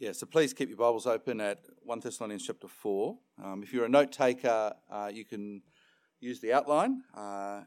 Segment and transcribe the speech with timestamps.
[0.00, 3.18] Yeah, so please keep your Bibles open at 1 Thessalonians chapter 4.
[3.44, 5.60] Um, if you're a note taker, uh, you can
[6.20, 7.02] use the outline.
[7.14, 7.64] Uh,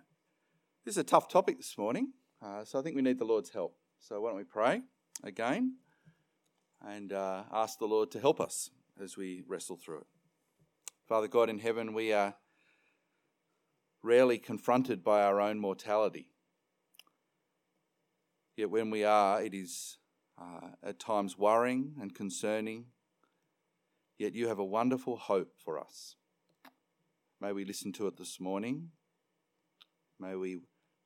[0.84, 3.52] this is a tough topic this morning, uh, so I think we need the Lord's
[3.52, 3.78] help.
[4.00, 4.82] So why don't we pray
[5.24, 5.76] again
[6.82, 10.08] and uh, ask the Lord to help us as we wrestle through it.
[11.08, 12.34] Father God in heaven, we are
[14.02, 16.32] rarely confronted by our own mortality.
[18.58, 19.98] Yet when we are, it is
[20.40, 22.86] uh, at times worrying and concerning.
[24.18, 26.16] Yet you have a wonderful hope for us.
[27.42, 28.90] May we listen to it this morning.
[30.20, 30.60] May we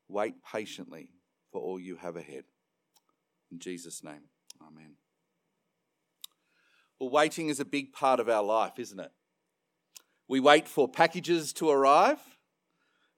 [0.07, 1.09] wait patiently
[1.51, 2.43] for all you have ahead.
[3.51, 4.29] In Jesus' name,
[4.61, 4.95] Amen.
[6.99, 9.11] Well, waiting is a big part of our life, isn't it?
[10.27, 12.19] We wait for packages to arrive.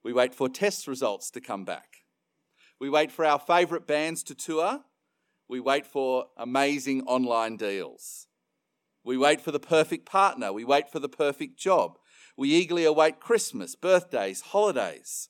[0.02, 2.04] We wait for test results to come back.
[2.78, 4.84] We wait for our favourite bands to tour.
[5.50, 8.28] We wait for amazing online deals.
[9.02, 10.52] We wait for the perfect partner.
[10.52, 11.98] We wait for the perfect job.
[12.36, 15.28] We eagerly await Christmas, birthdays, holidays.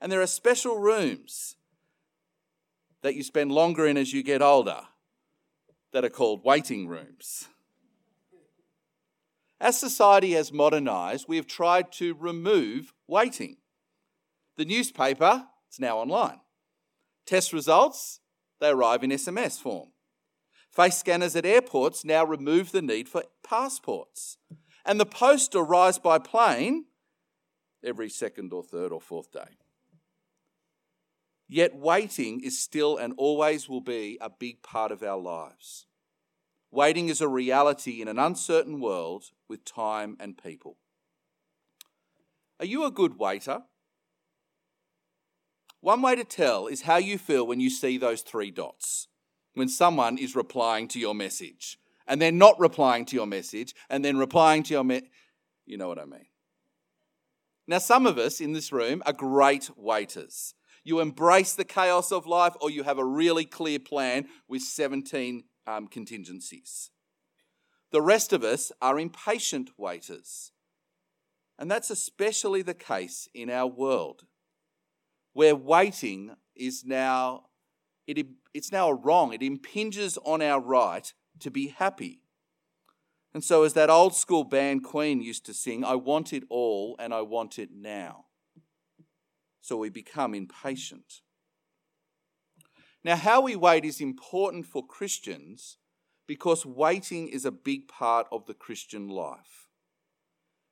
[0.00, 1.56] And there are special rooms
[3.02, 4.82] that you spend longer in as you get older
[5.92, 7.48] that are called waiting rooms.
[9.60, 13.56] As society has modernised, we have tried to remove waiting.
[14.56, 16.38] The newspaper is now online.
[17.26, 18.20] Test results,
[18.60, 19.90] they arrive in SMS form.
[20.70, 24.36] Face scanners at airports now remove the need for passports.
[24.84, 26.86] And the post arrives by plane
[27.84, 29.56] every second or third or fourth day.
[31.48, 35.86] Yet waiting is still and always will be a big part of our lives.
[36.70, 40.76] Waiting is a reality in an uncertain world with time and people.
[42.60, 43.62] Are you a good waiter?
[45.80, 49.08] One way to tell is how you feel when you see those three dots,
[49.54, 54.04] when someone is replying to your message, and then not replying to your message, and
[54.04, 55.08] then replying to your me-
[55.66, 56.26] You know what I mean.
[57.66, 60.54] Now, some of us in this room are great waiters.
[60.84, 65.44] You embrace the chaos of life, or you have a really clear plan with 17
[65.66, 66.90] um, contingencies.
[67.92, 70.52] The rest of us are impatient waiters.
[71.58, 74.24] And that's especially the case in our world
[75.38, 77.44] where waiting is now
[78.08, 79.32] it, it's now a wrong.
[79.32, 82.22] It impinges on our right to be happy.
[83.32, 86.96] And so, as that old school band Queen used to sing, I want it all
[86.98, 88.24] and I want it now.
[89.60, 91.20] So we become impatient.
[93.04, 95.76] Now, how we wait is important for Christians
[96.26, 99.68] because waiting is a big part of the Christian life.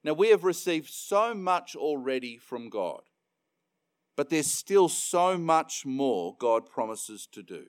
[0.03, 3.03] Now, we have received so much already from God.
[4.17, 7.67] But there's still so much more God promises to do.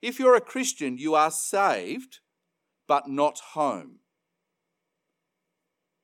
[0.00, 2.20] If you're a Christian, you are saved,
[2.86, 3.98] but not home.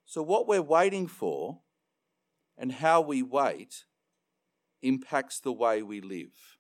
[0.05, 1.61] So, what we're waiting for
[2.59, 3.85] and how we wait
[4.83, 6.59] impacts the way we live.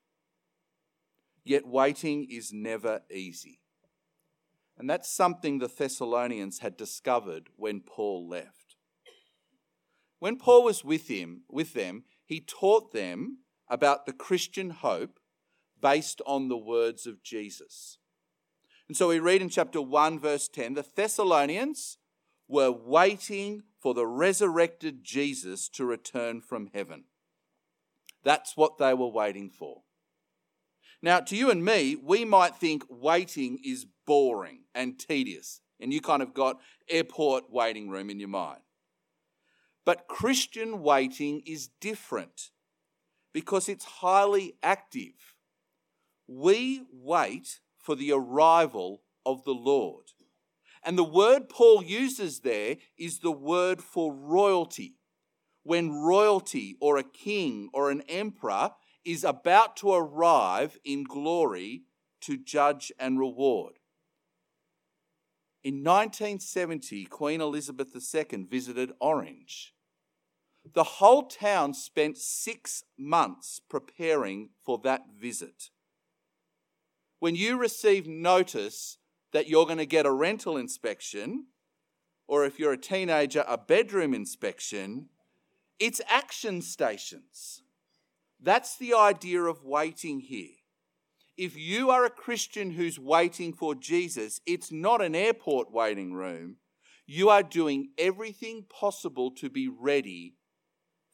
[1.44, 3.60] Yet, waiting is never easy.
[4.78, 8.76] And that's something the Thessalonians had discovered when Paul left.
[10.18, 13.38] When Paul was with him, with them, he taught them
[13.68, 15.18] about the Christian hope
[15.80, 17.98] based on the words of Jesus.
[18.88, 21.98] And so we read in chapter 1, verse 10 the Thessalonians
[22.48, 27.04] were waiting for the resurrected Jesus to return from heaven.
[28.22, 29.82] That's what they were waiting for.
[31.02, 36.00] Now, to you and me, we might think waiting is boring and tedious, and you
[36.00, 36.58] kind of got
[36.88, 38.60] airport waiting room in your mind.
[39.86, 42.50] But Christian waiting is different
[43.32, 45.36] because it's highly active.
[46.26, 50.06] We wait for the arrival of the Lord.
[50.82, 54.96] And the word Paul uses there is the word for royalty.
[55.62, 58.72] When royalty or a king or an emperor
[59.04, 61.84] is about to arrive in glory
[62.22, 63.78] to judge and reward.
[65.62, 69.74] In 1970, Queen Elizabeth II visited Orange.
[70.74, 75.70] The whole town spent six months preparing for that visit.
[77.18, 78.98] When you receive notice
[79.32, 81.46] that you're going to get a rental inspection,
[82.26, 85.08] or if you're a teenager, a bedroom inspection,
[85.78, 87.62] it's action stations.
[88.40, 90.56] That's the idea of waiting here.
[91.36, 96.56] If you are a Christian who's waiting for Jesus, it's not an airport waiting room.
[97.06, 100.35] You are doing everything possible to be ready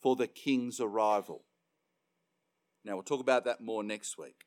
[0.02, 1.44] for the king's arrival.
[2.84, 4.46] Now, we'll talk about that more next week.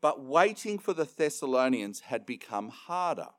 [0.00, 3.30] but waiting for the Thessalonians had become harder.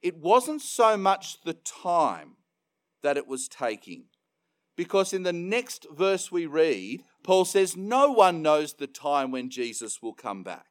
[0.00, 2.36] It wasn't so much the time
[3.02, 4.04] that it was taking,
[4.76, 9.50] because in the next verse we read, Paul says, No one knows the time when
[9.50, 10.66] Jesus will come back.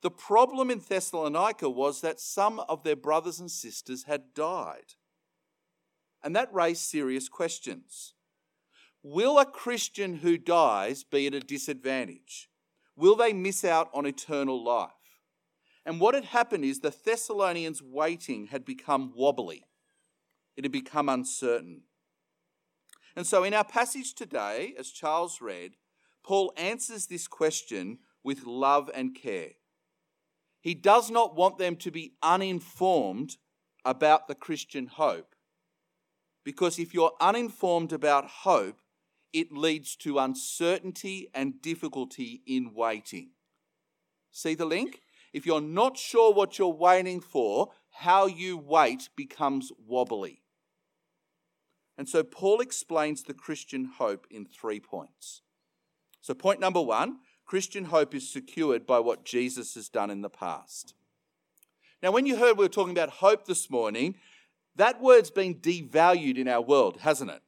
[0.00, 4.94] The problem in Thessalonica was that some of their brothers and sisters had died.
[6.28, 8.12] And that raised serious questions.
[9.02, 12.50] Will a Christian who dies be at a disadvantage?
[12.94, 14.90] Will they miss out on eternal life?
[15.86, 19.64] And what had happened is the Thessalonians' waiting had become wobbly,
[20.54, 21.84] it had become uncertain.
[23.16, 25.76] And so, in our passage today, as Charles read,
[26.22, 29.52] Paul answers this question with love and care.
[30.60, 33.38] He does not want them to be uninformed
[33.82, 35.34] about the Christian hope.
[36.48, 38.80] Because if you're uninformed about hope,
[39.34, 43.32] it leads to uncertainty and difficulty in waiting.
[44.30, 45.02] See the link?
[45.34, 50.40] If you're not sure what you're waiting for, how you wait becomes wobbly.
[51.98, 55.42] And so Paul explains the Christian hope in three points.
[56.22, 60.30] So, point number one Christian hope is secured by what Jesus has done in the
[60.30, 60.94] past.
[62.02, 64.14] Now, when you heard we were talking about hope this morning,
[64.78, 67.42] that word's been devalued in our world, hasn't it?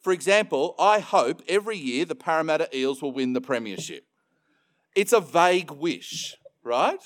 [0.00, 4.04] For example, I hope every year the Parramatta Eels will win the Premiership.
[4.96, 7.02] It's a vague wish, right?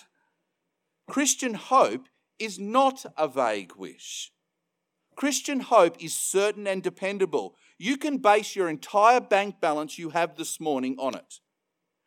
[1.09, 2.09] Christian hope
[2.39, 4.33] is not a vague wish.
[5.17, 7.57] Christian hope is certain and dependable.
[7.79, 11.41] You can base your entire bank balance you have this morning on it.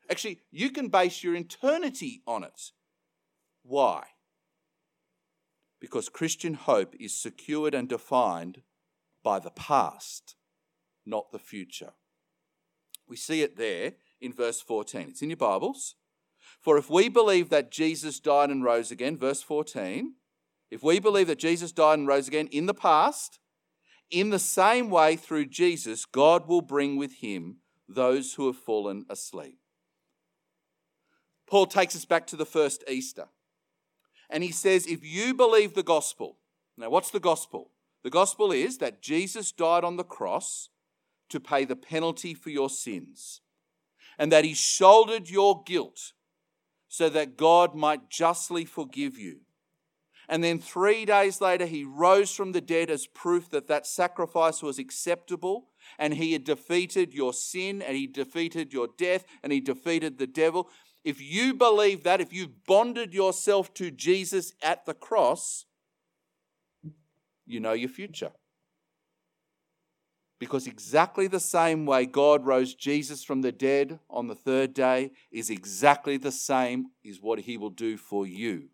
[0.10, 2.72] Actually, you can base your eternity on it.
[3.64, 4.04] Why?
[5.80, 8.62] Because Christian hope is secured and defined
[9.24, 10.36] by the past,
[11.06, 11.94] not the future.
[13.08, 15.10] We see it there in verse 14.
[15.10, 15.96] It's in your Bibles.
[16.62, 20.14] For if we believe that Jesus died and rose again, verse 14,
[20.70, 23.40] if we believe that Jesus died and rose again in the past,
[24.10, 27.58] in the same way through Jesus, God will bring with him
[27.88, 29.60] those who have fallen asleep.
[31.46, 33.28] Paul takes us back to the first Easter.
[34.30, 36.38] And he says, if you believe the gospel,
[36.78, 37.72] now what's the gospel?
[38.04, 40.70] The gospel is that Jesus died on the cross
[41.30, 43.42] to pay the penalty for your sins,
[44.18, 46.14] and that he shouldered your guilt
[46.88, 49.42] so that God might justly forgive you
[50.30, 54.62] and then three days later, he rose from the dead as proof that that sacrifice
[54.62, 55.70] was acceptable.
[55.98, 60.28] And he had defeated your sin, and he defeated your death, and he defeated the
[60.28, 60.70] devil.
[61.08, 65.64] If you believe that, if you've bonded yourself to Jesus at the cross,
[67.46, 68.34] you know your future.
[70.38, 75.12] Because exactly the same way God rose Jesus from the dead on the third day
[75.32, 78.68] is exactly the same is what he will do for you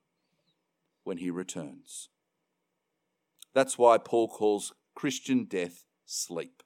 [1.03, 2.09] when he returns.
[3.53, 6.63] That's why Paul calls Christian death sleep,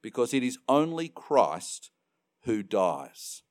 [0.00, 1.90] because it is only Christ
[2.44, 3.42] who dies.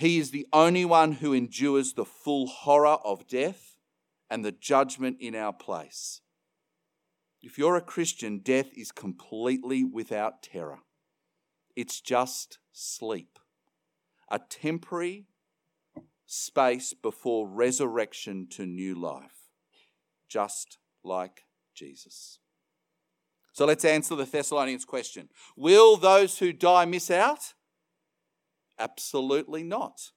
[0.00, 3.76] He is the only one who endures the full horror of death
[4.30, 6.22] and the judgment in our place.
[7.42, 10.78] If you're a Christian, death is completely without terror.
[11.76, 13.38] It's just sleep,
[14.30, 15.26] a temporary
[16.24, 19.50] space before resurrection to new life,
[20.30, 22.38] just like Jesus.
[23.52, 25.28] So let's answer the Thessalonians question
[25.58, 27.52] Will those who die miss out?
[28.80, 30.10] Absolutely not.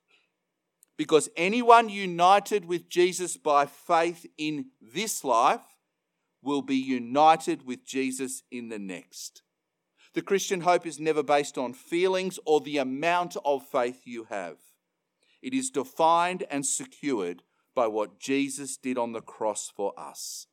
[0.98, 5.76] Because anyone united with Jesus by faith in this life
[6.42, 9.44] will be united with Jesus in the next.
[10.14, 14.58] The Christian hope is never based on feelings or the amount of faith you have.
[15.42, 17.44] It is defined and secured
[17.76, 20.48] by what Jesus did on the cross for us.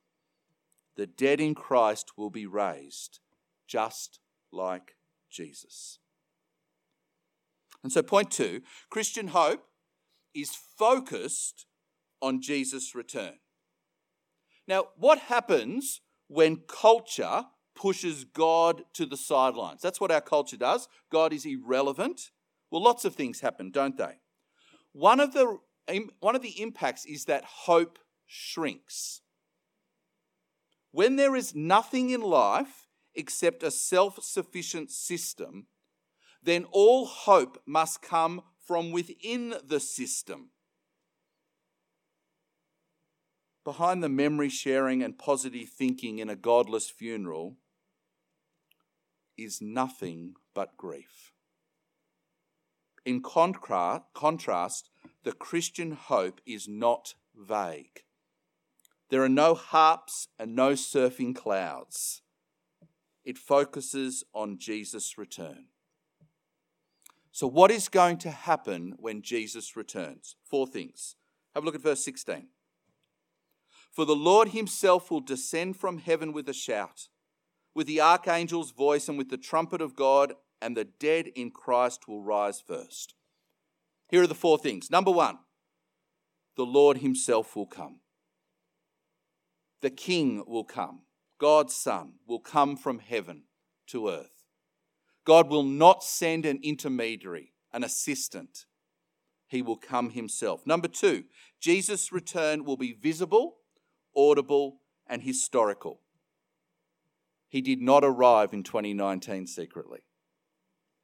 [0.96, 3.20] The dead in Christ will be raised
[3.68, 4.18] just
[4.50, 4.96] like
[5.30, 5.99] Jesus.
[7.82, 9.64] And so, point two Christian hope
[10.34, 11.66] is focused
[12.22, 13.34] on Jesus' return.
[14.68, 17.44] Now, what happens when culture
[17.74, 19.80] pushes God to the sidelines?
[19.82, 20.88] That's what our culture does.
[21.10, 22.30] God is irrelevant.
[22.70, 24.18] Well, lots of things happen, don't they?
[24.92, 25.58] One of the,
[26.20, 29.22] one of the impacts is that hope shrinks.
[30.92, 35.66] When there is nothing in life except a self sufficient system,
[36.42, 40.50] then all hope must come from within the system.
[43.64, 47.56] Behind the memory sharing and positive thinking in a godless funeral
[49.36, 51.32] is nothing but grief
[53.04, 54.90] In contrast,
[55.24, 58.04] the Christian hope is not vague.
[59.08, 62.22] There are no harps and no surfing clouds.
[63.24, 65.69] It focuses on Jesus' return.
[67.40, 70.36] So, what is going to happen when Jesus returns?
[70.44, 71.16] Four things.
[71.54, 72.48] Have a look at verse 16.
[73.90, 77.08] For the Lord himself will descend from heaven with a shout,
[77.74, 82.06] with the archangel's voice, and with the trumpet of God, and the dead in Christ
[82.06, 83.14] will rise first.
[84.10, 84.90] Here are the four things.
[84.90, 85.38] Number one,
[86.58, 88.00] the Lord himself will come.
[89.80, 91.04] The King will come.
[91.38, 93.44] God's Son will come from heaven
[93.86, 94.39] to earth.
[95.30, 98.66] God will not send an intermediary, an assistant.
[99.46, 100.66] He will come himself.
[100.66, 101.22] Number two,
[101.60, 103.58] Jesus' return will be visible,
[104.16, 106.00] audible, and historical.
[107.48, 110.00] He did not arrive in 2019 secretly.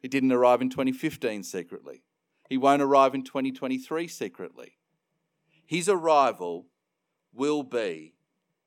[0.00, 2.02] He didn't arrive in 2015 secretly.
[2.48, 4.72] He won't arrive in 2023 secretly.
[5.64, 6.66] His arrival
[7.32, 8.16] will be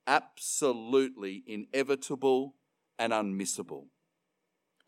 [0.07, 2.55] absolutely inevitable
[2.97, 3.87] and unmissable.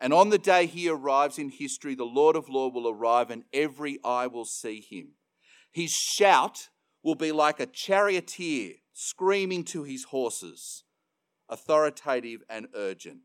[0.02, 3.44] And on the day he arrives in history, the Lord of Law will arrive and
[3.54, 5.10] every eye will see him.
[5.72, 6.70] His shout
[7.04, 10.84] will be like a charioteer screaming to his horses,
[11.48, 13.20] authoritative and urgent.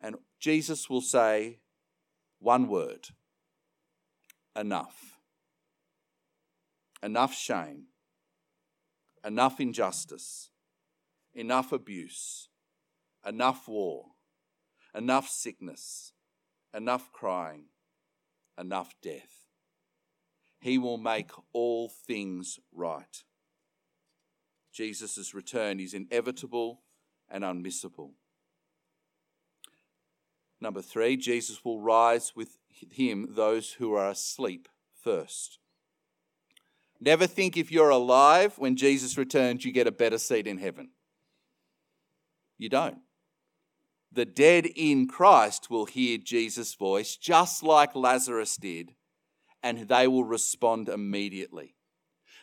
[0.00, 1.60] And Jesus will say
[2.40, 3.10] one word
[4.56, 5.20] enough.
[7.04, 7.84] Enough shame,
[9.24, 10.50] enough injustice,
[11.34, 12.48] enough abuse,
[13.24, 14.06] enough war
[14.94, 16.12] enough sickness,
[16.74, 17.64] enough crying,
[18.58, 19.46] enough death.
[20.60, 23.24] He will make all things right.
[24.72, 26.82] Jesus' return is inevitable
[27.28, 28.12] and unmissable.
[30.60, 35.58] Number three, Jesus will rise with him those who are asleep first.
[37.00, 40.90] Never think if you're alive when Jesus returns, you get a better seat in heaven.
[42.58, 42.98] You don't
[44.12, 48.94] the dead in Christ will hear Jesus' voice just like Lazarus did,
[49.62, 51.74] and they will respond immediately.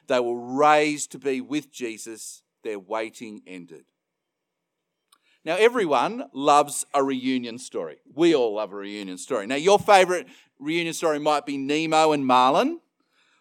[0.08, 3.86] They will raise to be with Jesus, their waiting ended.
[5.44, 7.98] Now, everyone loves a reunion story.
[8.14, 9.48] We all love a reunion story.
[9.48, 10.28] Now, your favourite
[10.60, 12.80] reunion story might be Nemo and Marlin,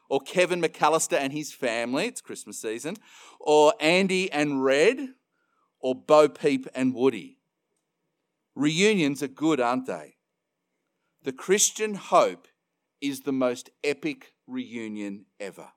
[0.08, 2.96] or Kevin McAllister and his family, it's Christmas season,
[3.40, 5.14] or Andy and Red,
[5.80, 7.35] or Bo Peep and Woody.
[8.56, 10.16] Reunions are good, aren't they?
[11.22, 12.48] The Christian hope
[13.02, 15.68] is the most epic reunion ever.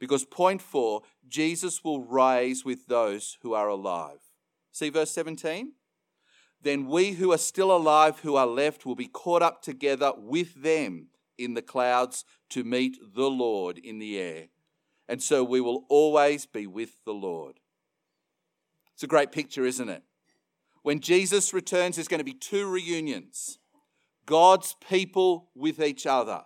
[0.00, 4.18] Because, point four, Jesus will rise with those who are alive.
[4.72, 5.72] See verse 17?
[6.60, 10.62] Then we who are still alive, who are left, will be caught up together with
[10.62, 11.08] them
[11.38, 14.48] in the clouds to meet the Lord in the air.
[15.08, 17.60] And so we will always be with the Lord.
[18.94, 20.02] It's a great picture, isn't it?
[20.82, 23.58] When Jesus returns, there's going to be two reunions
[24.26, 26.42] God's people with each other.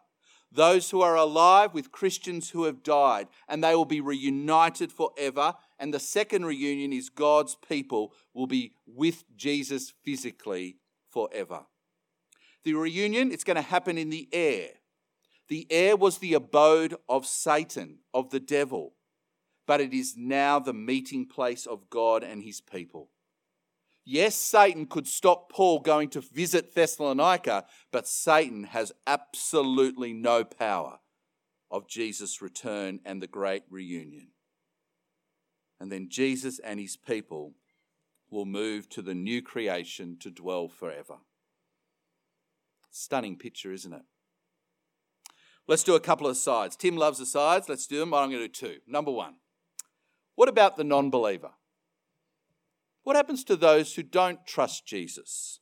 [0.55, 5.55] Those who are alive with Christians who have died, and they will be reunited forever.
[5.79, 10.77] And the second reunion is God's people will be with Jesus physically
[11.11, 11.63] forever.
[12.65, 14.69] The reunion, it's going to happen in the air.
[15.49, 18.95] The air was the abode of Satan, of the devil,
[19.67, 23.11] but it is now the meeting place of God and his people.
[24.05, 30.99] Yes, Satan could stop Paul going to visit Thessalonica, but Satan has absolutely no power
[31.71, 34.29] of Jesus' return and the great reunion.
[35.79, 37.55] And then Jesus and his people
[38.31, 41.19] will move to the new creation to dwell forever.
[42.91, 44.03] Stunning picture, isn't it?
[45.69, 46.77] Let's do a couple of sides.
[46.77, 47.69] Tim loves the sides.
[47.69, 48.13] Let's do them.
[48.13, 48.81] I'm going to do two.
[48.87, 49.37] Number one,
[50.35, 51.53] what about the non believer?
[53.05, 55.61] What happens to those who don't trust Jesus?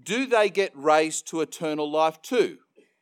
[0.00, 2.58] Do they get raised to eternal life too?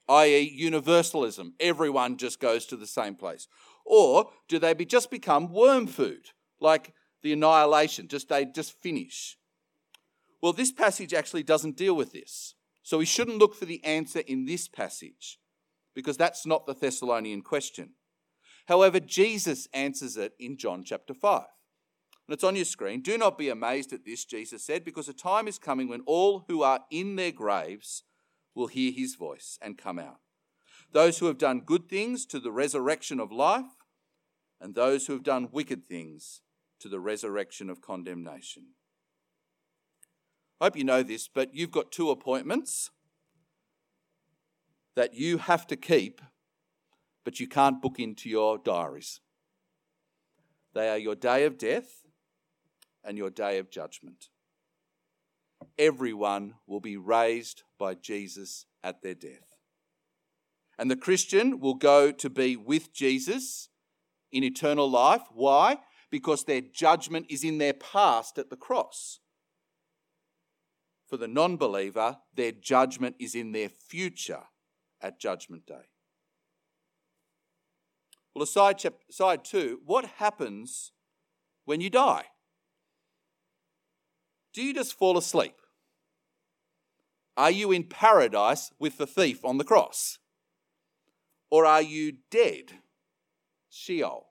[0.08, 3.48] i.e., universalism, everyone just goes to the same place?
[3.84, 9.36] Or do they be, just become worm food, like the annihilation, just they just finish?
[10.40, 12.54] Well, this passage actually doesn't deal with this.
[12.82, 15.38] So we shouldn't look for the answer in this passage,
[15.94, 17.94] because that's not the Thessalonian question.
[18.68, 21.46] However, Jesus answers it in John chapter 5.
[22.28, 23.02] And it's on your screen.
[23.02, 26.44] Do not be amazed at this, Jesus said, because a time is coming when all
[26.48, 28.02] who are in their graves
[28.54, 30.18] will hear his voice and come out.
[30.92, 33.76] Those who have done good things to the resurrection of life,
[34.60, 36.40] and those who have done wicked things
[36.80, 38.68] to the resurrection of condemnation.
[40.60, 42.90] I hope you know this, but you've got two appointments.
[44.96, 46.20] that you have to keep,
[47.24, 49.20] but you can't book into your diaries.
[50.74, 52.02] They are your day of death
[53.06, 54.28] and your day of judgment.
[55.78, 59.56] Everyone will be raised by Jesus at their death.
[60.78, 63.68] And the Christian will go to be with Jesus
[64.30, 65.22] in eternal life.
[65.32, 65.78] Why?
[66.10, 69.20] Because their judgment is in their past at the cross.
[71.06, 74.42] For the non believer, their judgment is in their future
[75.00, 75.88] at Judgment Day.
[78.34, 80.92] Well, aside, side two, what happens
[81.64, 82.24] when you die?
[84.56, 85.60] Do you just fall asleep?
[87.36, 90.18] Are you in paradise with the thief on the cross?
[91.50, 92.72] Or are you dead?
[93.68, 94.28] Sheol.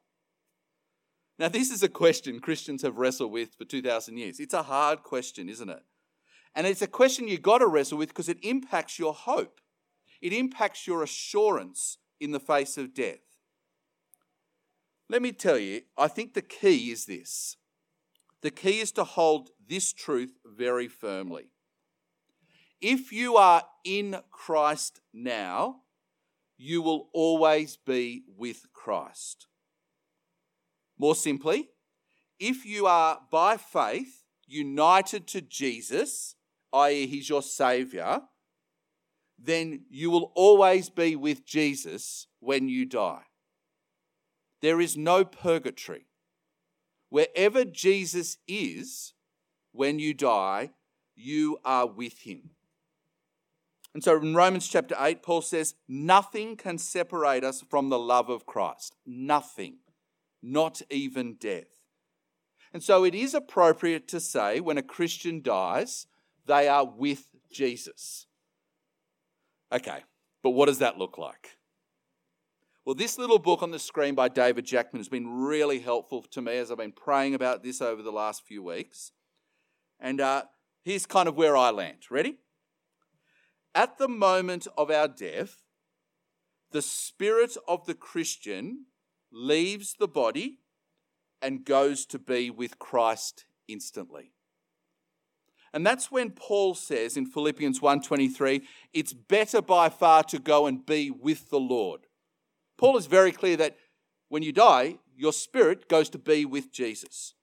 [1.37, 4.39] Now, this is a question Christians have wrestled with for 2,000 years.
[4.39, 5.83] It's a hard question, isn't it?
[6.55, 9.61] And it's a question you've got to wrestle with because it impacts your hope,
[10.23, 13.19] it impacts your assurance in the face of death.
[15.07, 17.57] Let me tell you, I think the key is this
[18.45, 21.49] the key is to hold this truth very firmly.
[22.79, 25.77] If you are in Christ now,
[26.57, 29.47] you will always be with Christ.
[30.97, 31.69] More simply,
[32.39, 36.35] if you are by faith united to Jesus,
[36.71, 38.21] i.e., He's your Saviour,
[39.39, 43.23] then you will always be with Jesus when you die.
[44.61, 46.05] There is no purgatory.
[47.15, 49.13] Wherever Jesus is,
[49.71, 50.71] when you die,
[51.15, 52.49] you are with Him.
[53.93, 58.27] And so in Romans chapter 8, Paul says, Nothing can separate us from the love
[58.27, 58.97] of Christ.
[59.05, 59.75] Nothing.
[60.43, 61.85] Not even death.
[62.73, 66.07] And so it is appropriate to say when a Christian dies,
[66.45, 68.27] they are with Jesus.
[69.71, 69.99] Okay,
[70.43, 71.55] but what does that look like?
[72.85, 76.41] Well, this little book on the screen by David Jackman has been really helpful to
[76.41, 79.11] me as I've been praying about this over the last few weeks.
[79.99, 80.43] And uh,
[80.83, 82.05] here's kind of where I land.
[82.11, 82.37] Ready?
[83.75, 85.57] at the moment of our death,
[86.71, 88.85] the spirit of the Christian
[89.31, 90.59] leaves the body
[91.41, 94.31] and goes to be with Christ instantly.
[95.73, 100.85] And that's when Paul says in Philippians 1:23, it's better by far to go and
[100.85, 102.07] be with the Lord.
[102.77, 103.77] Paul is very clear that
[104.29, 107.33] when you die, your spirit goes to be with Jesus.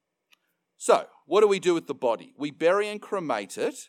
[0.77, 2.35] So, what do we do with the body?
[2.37, 3.89] We bury and cremate it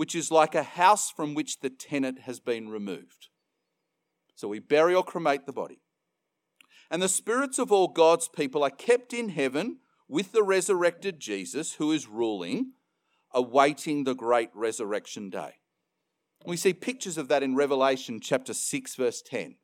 [0.00, 3.28] which is like a house from which the tenant has been removed.
[4.34, 5.82] So we bury or cremate the body.
[6.90, 11.74] And the spirits of all God's people are kept in heaven with the resurrected Jesus
[11.74, 12.72] who is ruling,
[13.34, 15.56] awaiting the great resurrection day.
[16.46, 19.56] We see pictures of that in Revelation chapter 6, verse 10,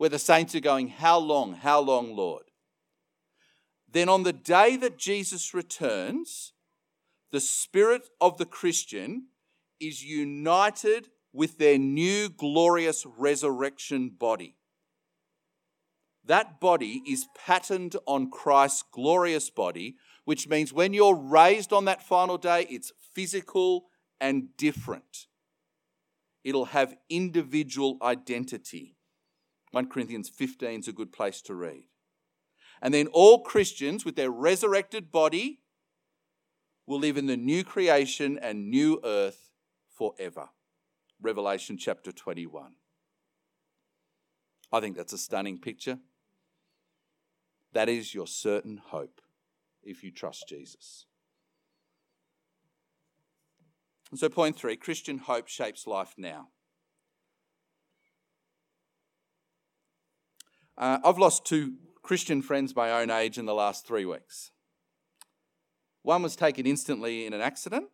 [0.00, 2.44] where the saints are going, How long, how long, Lord?
[3.86, 6.54] Then on the day that Jesus returns,
[7.32, 9.26] the spirit of the Christian
[9.78, 14.56] is united with their new glorious resurrection body.
[16.24, 22.00] That body is patterned on Christ's glorious body, which means when you're raised on that
[22.00, 23.84] final day, it's physical
[24.18, 25.26] and different.
[26.42, 28.96] It'll have individual identity.
[29.72, 31.84] 1 Corinthians 15 is a good place to read.
[32.82, 35.60] And then all Christians with their resurrected body
[36.86, 39.50] will live in the new creation and new earth
[39.88, 40.48] forever.
[41.20, 42.72] Revelation chapter 21.
[44.72, 45.98] I think that's a stunning picture.
[47.72, 49.20] That is your certain hope
[49.82, 51.06] if you trust Jesus.
[54.10, 56.48] And so, point three Christian hope shapes life now.
[60.80, 64.50] Uh, I've lost two Christian friends my own age in the last three weeks.
[66.00, 67.90] One was taken instantly in an accident,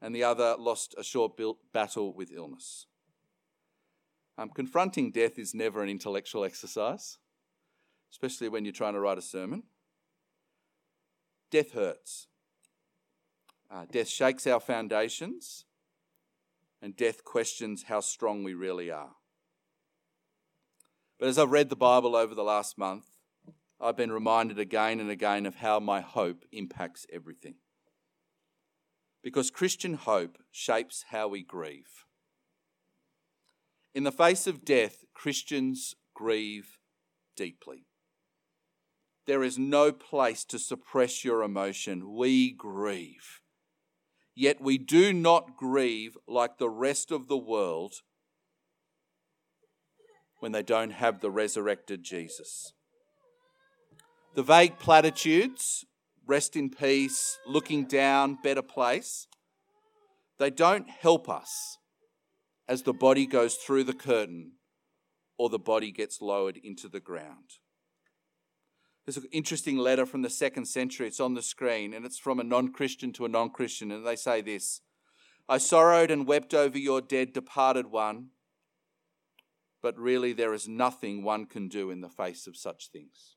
[0.00, 1.32] and the other lost a short
[1.72, 2.86] battle with illness.
[4.38, 7.18] Um, confronting death is never an intellectual exercise,
[8.12, 9.64] especially when you're trying to write a sermon.
[11.50, 12.28] Death hurts.
[13.68, 15.64] Uh, death shakes our foundations,
[16.80, 19.16] and death questions how strong we really are.
[21.22, 23.04] But as I've read the Bible over the last month,
[23.80, 27.54] I've been reminded again and again of how my hope impacts everything
[29.22, 32.06] because Christian hope shapes how we grieve.
[33.94, 36.76] In the face of death, Christians grieve
[37.36, 37.86] deeply.
[39.28, 42.16] There is no place to suppress your emotion.
[42.16, 43.42] We grieve.
[44.34, 48.00] Yet we do not grieve like the rest of the world
[50.42, 52.72] when they don't have the resurrected Jesus.
[54.34, 55.84] The vague platitudes,
[56.26, 59.28] rest in peace, looking down, better place,
[60.40, 61.78] they don't help us
[62.66, 64.54] as the body goes through the curtain
[65.38, 67.58] or the body gets lowered into the ground.
[69.06, 71.06] There's an interesting letter from the second century.
[71.06, 73.92] It's on the screen, and it's from a non Christian to a non Christian.
[73.92, 74.80] And they say this
[75.48, 78.30] I sorrowed and wept over your dead, departed one,
[79.82, 83.36] but really there is nothing one can do in the face of such things.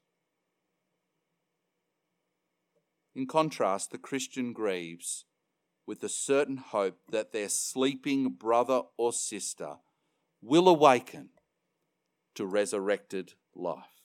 [3.15, 5.25] In contrast, the Christian grieves
[5.87, 9.77] with a certain hope that their sleeping brother or sister
[10.41, 11.29] will awaken
[12.35, 14.01] to resurrected life.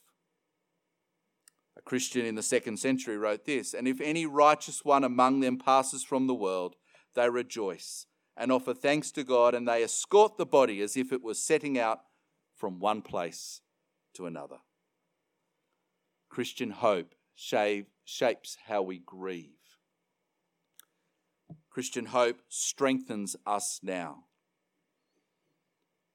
[1.77, 5.57] A Christian in the second century wrote this And if any righteous one among them
[5.57, 6.75] passes from the world,
[7.13, 8.05] they rejoice
[8.37, 11.77] and offer thanks to God, and they escort the body as if it was setting
[11.77, 12.01] out
[12.61, 13.61] from one place
[14.13, 14.57] to another.
[16.29, 19.79] Christian hope shapes how we grieve.
[21.71, 24.25] Christian hope strengthens us now.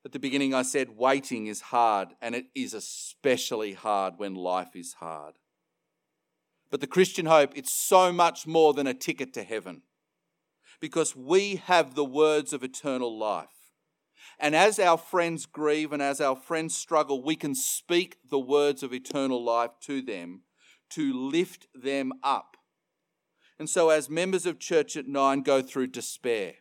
[0.04, 4.76] At the beginning, I said waiting is hard, and it is especially hard when life
[4.76, 5.34] is hard.
[6.70, 9.82] But the Christian hope, it's so much more than a ticket to heaven
[10.78, 13.55] because we have the words of eternal life.
[14.38, 18.82] And as our friends grieve and as our friends struggle, we can speak the words
[18.82, 20.42] of eternal life to them
[20.90, 22.56] to lift them up.
[23.58, 26.56] And so, as members of Church at Nine go through despair,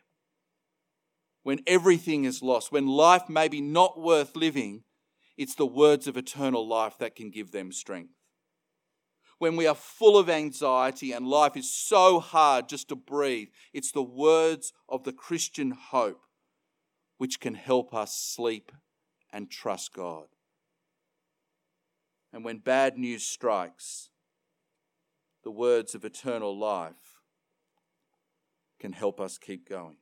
[1.42, 4.84] when everything is lost, when life may be not worth living,
[5.36, 8.16] it's the words of eternal life that can give them strength
[9.38, 13.92] when we are full of anxiety and life is so hard just to breathe, it's
[13.92, 16.25] the words of the Christian hope
[17.18, 18.72] which can help us sleep
[19.32, 20.26] and trust God.
[22.32, 24.10] And when bad news strikes,
[25.42, 27.20] the words of eternal life
[28.78, 29.96] can help us keep going.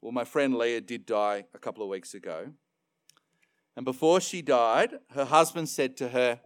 [0.00, 2.52] Well, my friend Leah did die a couple of weeks ago.
[3.76, 6.40] And before she died, her husband said to her,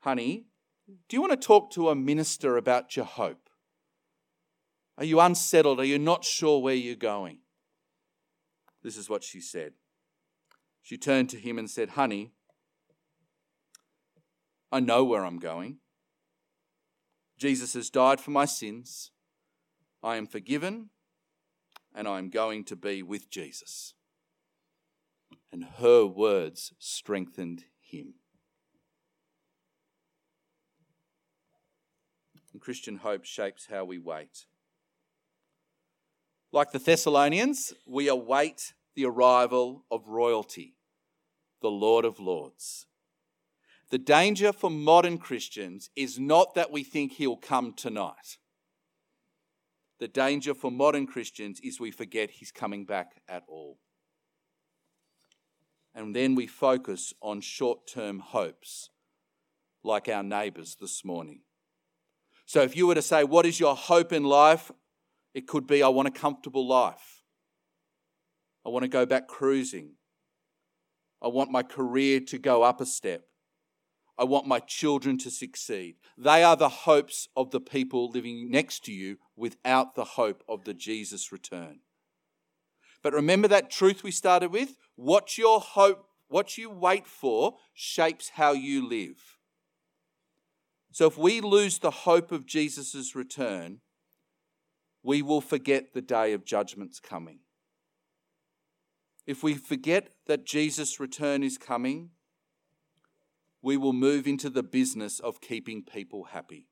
[0.00, 0.46] Honey,
[0.86, 3.43] do you want to talk to a minister about your hope?
[4.96, 5.80] Are you unsettled?
[5.80, 7.38] Are you not sure where you're going?
[8.82, 9.72] This is what she said.
[10.82, 12.32] She turned to him and said, Honey,
[14.70, 15.78] I know where I'm going.
[17.38, 19.10] Jesus has died for my sins.
[20.02, 20.90] I am forgiven,
[21.94, 23.94] and I am going to be with Jesus.
[25.50, 28.14] And her words strengthened him.
[32.54, 34.46] and Christian hope shapes how we wait.
[36.54, 40.76] Like the Thessalonians, we await the arrival of royalty,
[41.60, 42.86] the Lord of Lords.
[43.90, 48.38] The danger for modern Christians is not that we think he'll come tonight.
[49.98, 53.80] The danger for modern Christians is we forget he's coming back at all.
[55.92, 58.90] And then we focus on short term hopes,
[59.82, 61.40] like our neighbours this morning.
[62.46, 64.70] So if you were to say, What is your hope in life?
[65.34, 67.24] It could be, I want a comfortable life.
[68.64, 69.96] I want to go back cruising.
[71.20, 73.24] I want my career to go up a step.
[74.16, 75.96] I want my children to succeed.
[76.16, 80.64] They are the hopes of the people living next to you without the hope of
[80.64, 81.80] the Jesus return.
[83.02, 84.76] But remember that truth we started with?
[84.94, 89.38] What your hope, what you wait for shapes how you live.
[90.92, 93.80] So if we lose the hope of Jesus' return,
[95.04, 97.40] we will forget the day of judgment's coming.
[99.26, 102.10] If we forget that Jesus' return is coming,
[103.60, 106.68] we will move into the business of keeping people happy.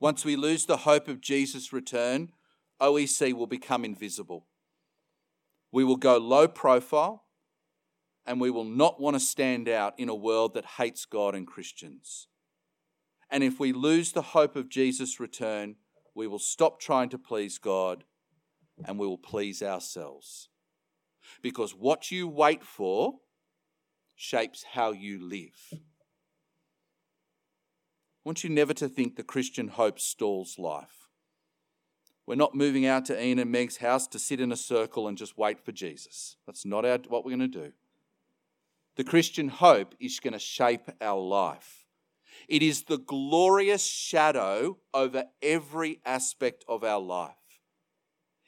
[0.00, 2.32] Once we lose the hope of Jesus' return,
[2.80, 4.46] OEC will become invisible.
[5.70, 7.24] We will go low profile
[8.26, 11.46] and we will not want to stand out in a world that hates God and
[11.46, 12.26] Christians.
[13.30, 15.76] And if we lose the hope of Jesus' return,
[16.14, 18.04] we will stop trying to please God
[18.84, 20.48] and we will please ourselves.
[21.42, 23.14] Because what you wait for
[24.14, 25.72] shapes how you live.
[25.72, 25.78] I
[28.24, 31.08] want you never to think the Christian hope stalls life.
[32.24, 35.18] We're not moving out to Ian and Meg's house to sit in a circle and
[35.18, 36.36] just wait for Jesus.
[36.46, 37.72] That's not our, what we're going to do.
[38.96, 41.81] The Christian hope is going to shape our life.
[42.48, 47.34] It is the glorious shadow over every aspect of our life.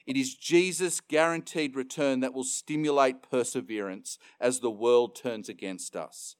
[0.05, 6.35] It is Jesus' guaranteed return that will stimulate perseverance as the world turns against us.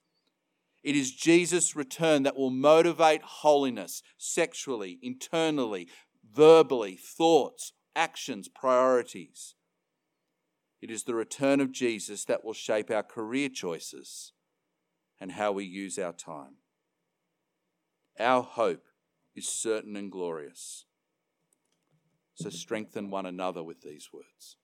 [0.84, 5.88] It is Jesus' return that will motivate holiness sexually, internally,
[6.32, 9.56] verbally, thoughts, actions, priorities.
[10.82, 14.34] It is the return of Jesus that will shape our career choices
[15.20, 16.58] and how we use our time.
[18.20, 18.86] Our hope
[19.36, 20.86] is certain and glorious.
[22.36, 24.58] So strengthen one another with these words.